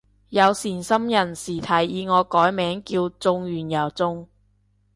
[0.29, 4.27] 有善心人士提議我改名叫中完又中